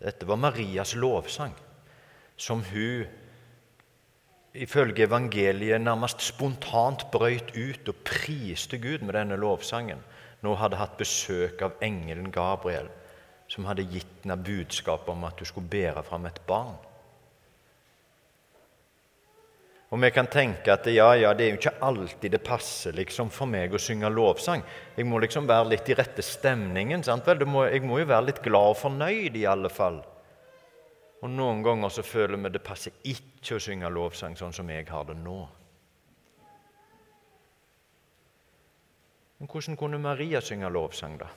[0.00, 1.54] Dette var Marias lovsang,
[2.36, 3.06] som hun
[4.54, 10.02] ifølge evangeliet nærmest spontant brøyt ut og priste Gud med denne lovsangen
[10.42, 12.90] når hun hadde hatt besøk av engelen Gabriel,
[13.48, 16.76] som hadde gitt henne budskap om at hun skulle bære fram et barn.
[19.94, 23.28] Og vi kan tenke at ja, ja, det er jo ikke alltid det passer liksom,
[23.30, 24.64] for meg å synge lovsang.
[24.96, 27.04] Jeg må liksom være litt i rette stemningen.
[27.06, 27.44] sant vel?
[27.46, 30.00] Må, jeg må jo være litt glad og fornøyd, i alle fall.
[31.22, 34.88] Og noen ganger så føler vi det passer ikke å synge lovsang sånn som jeg
[34.90, 35.38] har det nå.
[39.38, 41.30] Men hvordan kunne Maria synge lovsang, da?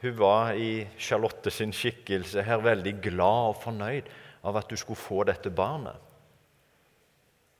[0.00, 4.10] Hun var i Charlotte sin skikkelse her veldig glad og fornøyd
[4.46, 5.96] av at du skulle få dette barnet.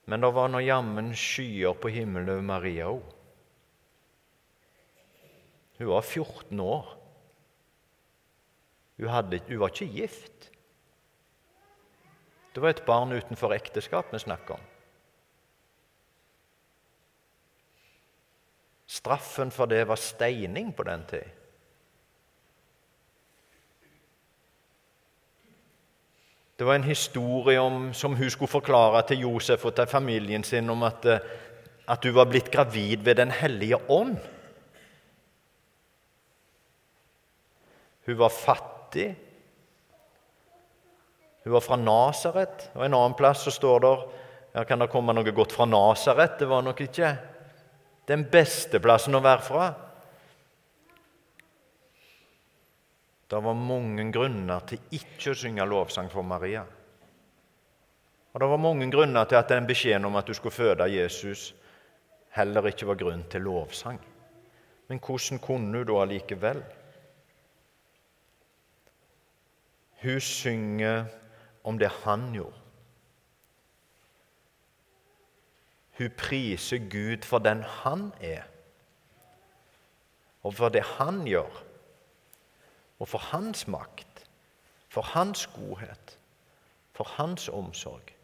[0.08, 3.02] Men det var nå jammen skyer på himmelen over Maria òg.
[5.78, 6.86] Hun var 14 år.
[8.98, 10.48] Hun, hadde, hun, var ikke gift.
[12.54, 14.64] Det var et barn utenfor ekteskap vi snakker om.
[18.88, 21.37] Straffen for det var steining på den tid.
[26.58, 30.70] Det var en historie om, som hun skulle forklare til Josef og til familien sin
[30.70, 31.20] om at, eh,
[31.86, 34.16] at hun var blitt gravid ved Den hellige ånd.
[38.06, 39.16] Hun var fattig.
[41.44, 43.96] Hun var fra Nasaret, og en annen plass så står det
[44.54, 46.38] ja, Kan det komme noe godt fra Nasaret?
[46.38, 47.16] Det var nok ikke
[48.08, 49.74] den beste plassen å være fra.
[53.28, 56.62] Det var mange grunner til ikke å synge lovsang for Maria.
[58.32, 61.52] Og det var mange grunner til at den beskjeden om at du skulle føde Jesus,
[62.32, 64.00] heller ikke var grunn til lovsang.
[64.88, 66.62] Men hvordan kunne hun da allikevel?
[70.02, 71.04] Hun synger
[71.64, 72.64] om det han gjorde.
[75.98, 78.46] Hun priser Gud for den han er,
[80.46, 81.67] og for det han gjør
[82.98, 84.28] og for hans makt,
[84.88, 86.18] for hans godhet,
[86.92, 88.14] for hans omsorg.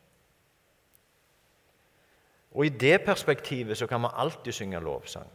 [2.54, 5.30] Og I det perspektivet så kan man alltid synge lovsang.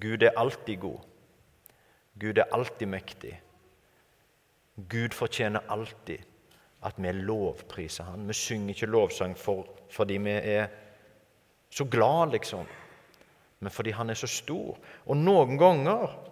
[0.00, 1.00] Gud er alltid god.
[2.20, 3.42] Gud er alltid mektig.
[4.88, 6.18] Gud fortjener alltid
[6.82, 8.28] at vi lovpriser Han.
[8.28, 10.66] Vi synger ikke lovsang for, fordi vi er
[11.70, 12.66] så glad, liksom,
[13.60, 14.78] men fordi Han er så stor.
[15.06, 16.31] Og noen ganger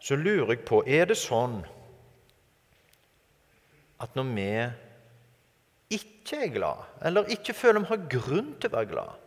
[0.00, 1.60] så lurer jeg på Er det sånn
[3.98, 4.50] at når vi
[5.98, 9.24] ikke er glad, eller ikke føler vi har grunn til å være glad,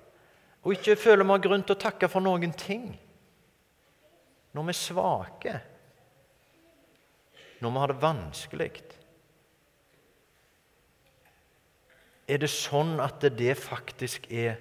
[0.61, 2.91] og ikke føler vi har grunn til å takke for noen ting
[4.51, 5.53] Når vi er svake,
[7.61, 8.71] når vi har det vanskelig
[12.31, 14.59] Er det sånn at det faktisk er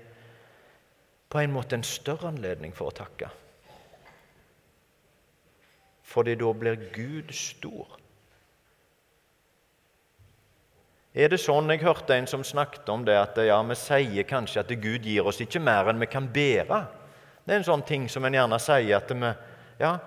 [1.30, 3.28] på en måte en større anledning for å takke?
[6.10, 7.96] Fordi da blir Gud stor.
[11.14, 14.62] Er det sånn Jeg hørte en som snakket om det, at ja, vi sier kanskje
[14.62, 16.84] at Gud gir oss ikke mer enn vi kan bære.
[17.44, 19.34] Det er en sånn ting som en gjerne sier at vi,
[19.80, 19.98] ja,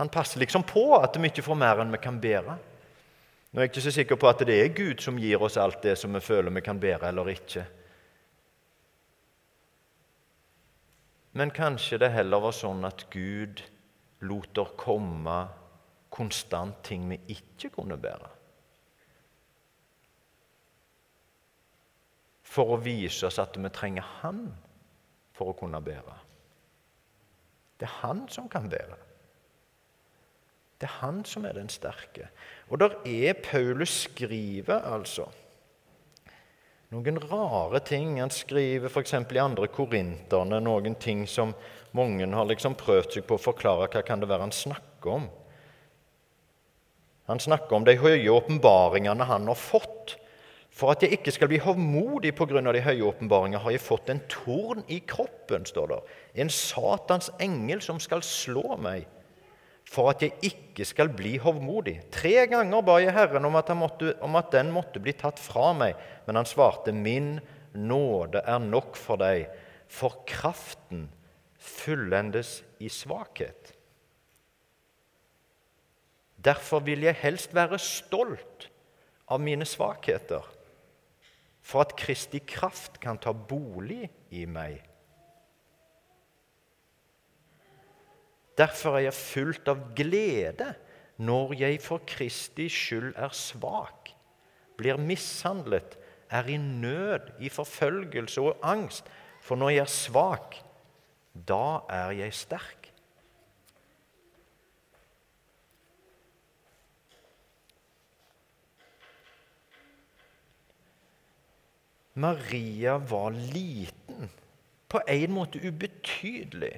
[0.00, 2.54] Han passer liksom på at vi ikke får mer enn vi kan bære.
[3.50, 5.82] Nå er jeg ikke så sikker på at det er Gud som gir oss alt
[5.82, 7.66] det som vi føler vi kan bære eller ikke.
[11.36, 13.60] Men kanskje det heller var sånn at Gud
[14.20, 15.38] lot der komme
[16.10, 18.30] konstant ting vi ikke kunne bære.
[22.50, 24.48] For å vise oss at vi trenger Han
[25.36, 26.16] for å kunne bære.
[27.80, 28.98] Det er Han som kan bære.
[30.80, 32.28] Det er Han som er den sterke.
[32.68, 35.28] Og der er Paulus skriver, altså
[36.90, 38.18] noen rare ting.
[38.20, 39.14] Han skriver f.eks.
[39.14, 41.54] i andre korinterne noen ting som
[41.96, 45.28] mange har liksom prøvd seg på å forklare hva kan det være han snakker om.
[47.30, 50.16] Han snakker om de høye åpenbaringene han har fått.
[50.74, 52.72] For at jeg ikke skal bli hovmodig pga.
[52.72, 55.98] de høye åpenbaringer, har jeg fått en torn i kroppen, står det.
[56.34, 59.06] En Satans engel som skal slå meg,
[59.90, 61.96] for at jeg ikke skal bli hovmodig.
[62.14, 65.72] Tre ganger ba jeg Herren om at, måtte, om at den måtte bli tatt fra
[65.74, 65.98] meg,
[66.28, 67.40] men han svarte, Min
[67.74, 69.48] nåde er nok for deg,
[69.90, 71.08] for kraften
[71.58, 73.74] fullendes i svakhet.
[76.40, 78.70] Derfor vil jeg helst være stolt
[79.28, 80.46] av mine svakheter,
[81.60, 84.78] for at Kristi kraft kan ta bolig i meg.
[88.60, 90.74] Derfor er jeg fullt av glede
[91.20, 94.10] når jeg for Kristi skyld er svak,
[94.76, 95.96] blir mishandlet,
[96.30, 99.08] er i nød, i forfølgelse og angst.
[99.40, 100.58] For når jeg er svak,
[101.32, 102.90] da er jeg sterk.
[112.20, 114.28] Maria var liten,
[114.88, 116.74] på en måte ubetydelig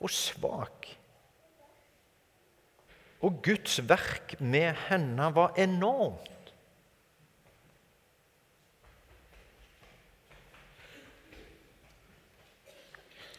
[0.00, 0.88] og svak.
[3.24, 6.30] Og Guds verk med henne var enormt.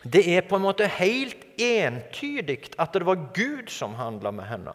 [0.05, 4.73] Det er på en måte helt entydig at det var Gud som handla med henne.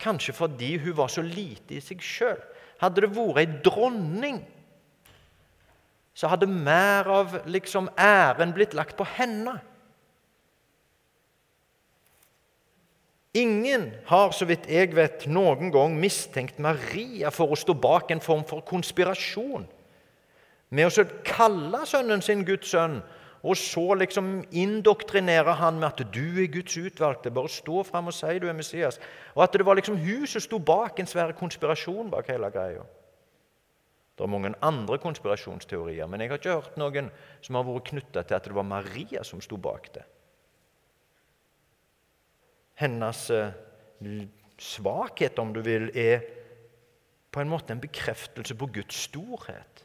[0.00, 2.40] Kanskje fordi hun var så lite i seg sjøl.
[2.80, 4.38] Hadde det vært ei dronning,
[6.14, 9.58] så hadde mer av liksom æren blitt lagt på henne.
[13.38, 18.22] Ingen har, så vidt jeg vet, noen gang mistenkt Maria for å stå bak en
[18.24, 19.66] form for konspirasjon
[20.74, 22.98] med å kalle sønnen sin Guds sønn,
[23.38, 28.14] og så liksom indoktrinere han med at 'du er Guds utvalgte', bare stå fram og
[28.14, 28.98] si du er Messias.
[29.34, 32.82] Og at det var liksom hun som sto bak en svær konspirasjon bak hele greia.
[34.18, 38.22] Det er mange andre konspirasjonsteorier, men jeg har ikke hørt noen som har vært knytta
[38.22, 40.02] til at det var Maria som sto bak det
[42.78, 43.52] hennes eh,
[44.58, 46.22] svakhet, om du vil, er
[47.34, 49.84] på en måte en bekreftelse på Guds storhet.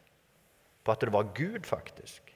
[0.83, 2.33] På at det var Gud, faktisk.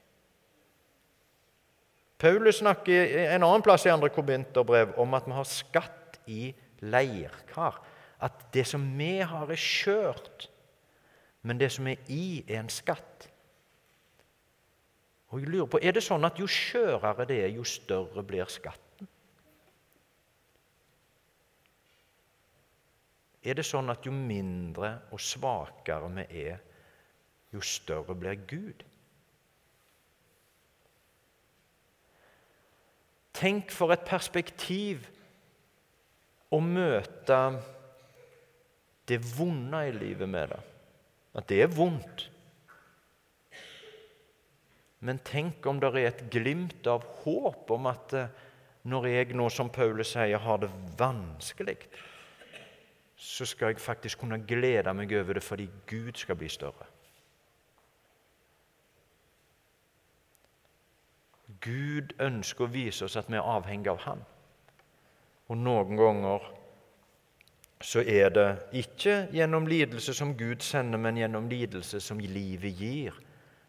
[2.18, 6.48] Paulus snakker en annen plass i andre korinterbrev om at vi har skatt i
[6.82, 7.78] leirkar.
[8.18, 10.48] At det som vi har, er skjørt,
[11.46, 13.28] men det som er i, er en skatt.
[15.28, 18.50] Og jeg lurer på, Er det sånn at jo skjørere det er, jo større blir
[18.50, 18.87] skatt?
[23.48, 26.62] Er det sånn at jo mindre og svakere vi er,
[27.54, 28.84] jo større blir Gud.
[33.38, 35.06] Tenk for et perspektiv
[36.50, 37.38] å møte
[39.08, 40.58] det vonde i livet med det.
[41.38, 42.26] At det er vondt.
[45.06, 48.32] Men tenk om det er et glimt av håp om at eh,
[48.88, 51.76] når jeg nå, som Paulus sier, har det vanskelig,
[53.18, 56.86] så skal jeg faktisk kunne glede meg over det fordi Gud skal bli større.
[61.60, 64.22] Gud ønsker å vise oss at vi er avhengig av Han.
[65.50, 66.46] Og noen ganger
[67.82, 68.48] så er det
[68.78, 73.14] ikke gjennom lidelse som Gud sender, men gjennom lidelse som livet gir,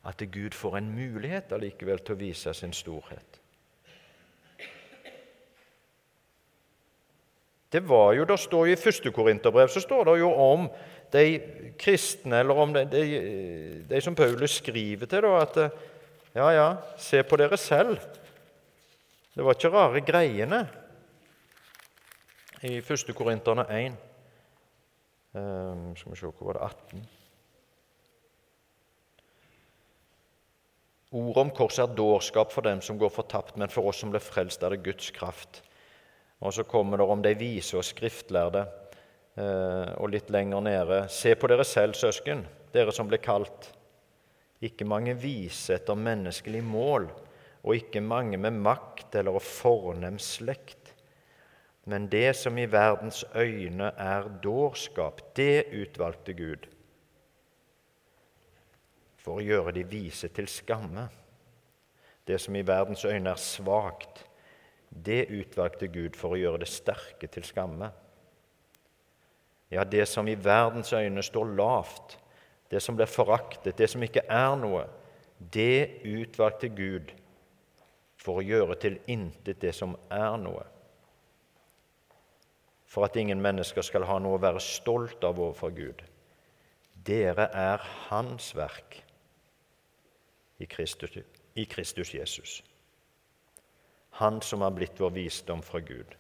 [0.06, 3.40] at Gud får en mulighet allikevel til å vise sin storhet.
[7.72, 10.70] Det var jo, Det står jo i første Korinterbrev så står det jo om
[11.14, 11.26] de
[11.80, 13.04] kristne, eller om de, de,
[13.90, 15.58] de som Paulus skriver til, da, at
[16.36, 16.68] ja, ja,
[16.98, 17.98] se på dere selv.
[19.36, 20.64] Det var ikke rare greiene
[22.66, 23.96] i første Korinterne 1.
[25.34, 27.08] Um, ehm, skal vi se, hvor var det 18?
[31.12, 34.22] Ordet om korset er dårskap for dem som går fortapt, men for oss som ble
[34.22, 35.64] frelst, er det Guds kraft.
[36.40, 38.64] Og så kommer det om de vise og skriftlærde.
[39.40, 43.72] Eh, og litt lenger nede Se på dere selv, søsken, dere som ble kalt.
[44.64, 47.08] Ikke mange vise etter menneskelig mål,
[47.64, 50.94] og ikke mange med makt eller fornem slekt.
[51.90, 56.68] Men det som i verdens øyne er dårskap, det utvalgte Gud
[59.20, 61.08] for å gjøre de vise til skamme.
[62.28, 64.24] Det som i verdens øyne er svakt,
[64.90, 67.92] det utvalgte Gud for å gjøre det sterke til skamme.
[69.70, 72.18] Ja, det som i verdens øyne står lavt,
[72.72, 74.86] det som blir foraktet, det som ikke er noe,
[75.40, 77.14] det utvalgte Gud
[78.20, 80.66] for å gjøre til intet det som er noe.
[82.90, 86.02] For at ingen mennesker skal ha noe å være stolt av overfor Gud.
[87.06, 89.00] Dere er Hans verk
[90.60, 91.16] i Kristus,
[91.56, 92.60] i Kristus Jesus.
[94.20, 96.16] Han som har blitt vår visdom fra Gud,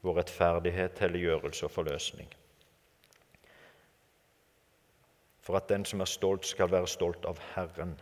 [0.00, 2.28] vår rettferdighet, helliggjørelse og forløsning.
[5.42, 7.96] For at den som er stolt, skal være stolt av Herren.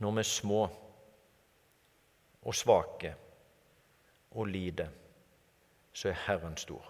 [0.00, 0.64] Når vi er små
[2.42, 3.14] og svake
[4.32, 4.88] og lider,
[5.92, 6.88] så er Herren stor.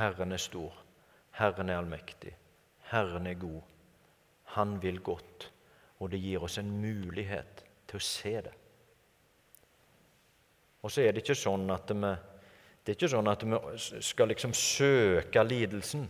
[0.00, 0.84] Herren er stor,
[1.30, 2.38] Herren er allmektig,
[2.88, 3.60] Herren er god.
[4.56, 5.50] Han vil godt.
[5.98, 8.52] og det gir oss en mulighet til å se det.
[10.86, 12.12] Og så er det ikke sånn at vi,
[12.84, 13.58] det er ikke sånn at vi
[14.06, 16.06] skal liksom søke lidelsen.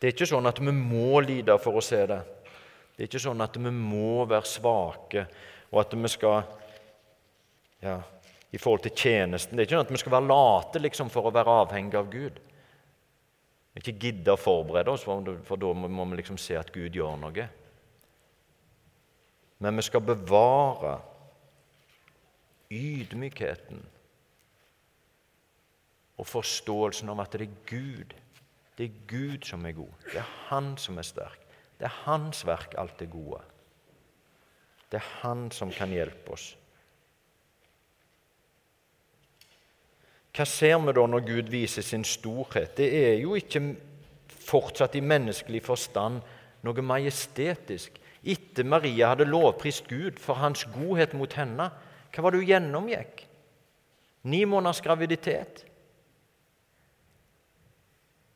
[0.00, 2.18] Det er ikke sånn at vi må lide for å se det.
[2.96, 5.26] Det er ikke sånn at vi må være svake,
[5.70, 6.40] og at vi skal
[7.80, 7.94] ja,
[8.50, 9.54] i forhold til tjenesten.
[9.54, 12.10] Det er ikke sånn at vi skal være late liksom, for å være avhengig av
[12.12, 12.40] Gud.
[13.78, 17.46] Ikke gidde å forberede oss, for, da må vi liksom se at Gud gjør noe.
[19.60, 20.96] Men vi skal bevare
[22.70, 23.82] ydmykheten
[26.20, 28.14] og forståelsen om at det er Gud.
[28.76, 29.92] Det er Gud som er god.
[30.08, 31.40] Det er Han som er sterk.
[31.78, 33.40] Det er Hans verk, alt det gode.
[34.90, 36.56] Det er Han som kan hjelpe oss.
[40.40, 42.70] Hva ser vi da når Gud viser sin storhet?
[42.78, 43.60] Det er jo ikke
[44.40, 46.22] fortsatt i menneskelig forstand
[46.64, 47.98] noe majestetisk.
[48.24, 51.68] Etter Maria hadde lovprist Gud for hans godhet mot henne,
[52.08, 53.20] hva var det hun gjennomgikk?
[54.32, 55.66] Ni måneders graviditet.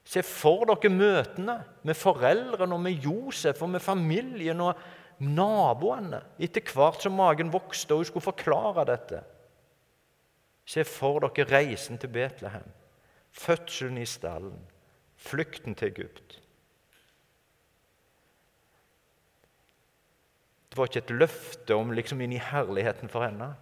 [0.05, 1.57] Se for dere møtene
[1.89, 4.77] med foreldrene og med Josef og med familien og
[5.25, 9.25] naboene etter hvert som magen vokste og hun skulle forklare dette.
[10.65, 12.67] Se for dere reisen til Betlehem,
[13.33, 14.61] fødselen i stallen,
[15.17, 16.41] flukten til Egypt.
[20.71, 23.53] Det var ikke et løfte om liksom inn i herligheten for henne.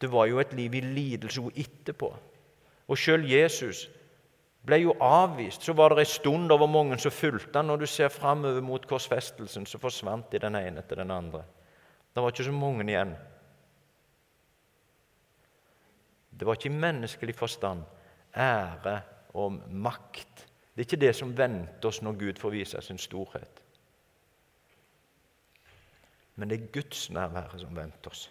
[0.00, 2.08] Det var jo et liv i lidelse hun etterpå.
[2.88, 3.84] Og sjøl Jesus
[4.64, 5.60] ble jo avvist.
[5.60, 7.68] Så var det ei stund over mange som fulgte han.
[7.68, 11.44] Når du ser framover mot korsfestelsen, så forsvant de den ene etter den andre.
[12.14, 13.12] Det var ikke så mange igjen.
[16.40, 17.84] Det var ikke i menneskelig forstand
[18.32, 19.00] ære
[19.36, 20.46] og makt.
[20.72, 23.60] Det er ikke det som venter oss når Gud får vise sin storhet
[26.40, 28.22] men det er Guds nærvære som venter oss.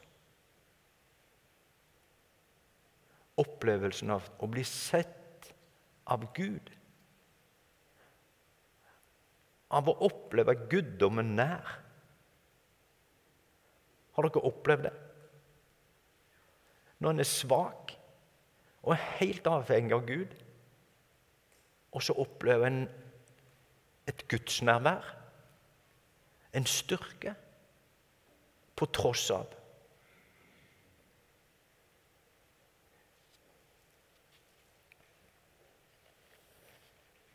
[3.37, 5.51] Opplevelsen av å bli sett
[6.09, 6.71] av Gud.
[9.77, 11.69] Av å oppleve guddommen nær.
[14.17, 14.95] Har dere opplevd det?
[16.97, 17.93] Når en er svak
[18.89, 20.31] og er helt avhengig av Gud,
[21.93, 22.79] og så opplever en
[24.09, 25.15] et gudsnærvær,
[26.57, 27.35] en styrke
[28.75, 29.51] på tross av.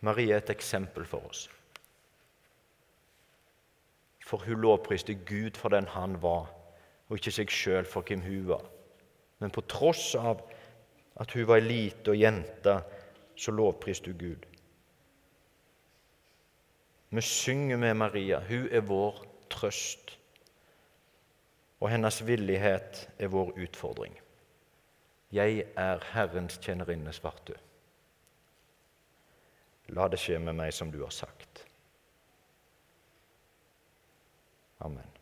[0.01, 1.47] Marie er et eksempel for oss.
[4.27, 6.51] For hun lovpriste Gud for den han var,
[7.07, 8.67] og ikke seg sjøl for hvem hun var.
[9.39, 10.43] Men på tross av
[11.21, 12.81] at hun var ei lita jente,
[13.37, 14.47] så lovpriste hun Gud.
[17.15, 18.41] Vi synger med Maria.
[18.49, 20.19] Hun er vår trøst
[21.85, 24.15] og hennes villighet er vår utfordring.
[25.33, 27.59] Jeg er Herrens tjenerinne, svarte
[29.93, 31.67] La det skje med meg som du har sagt.
[34.81, 35.14] Amen.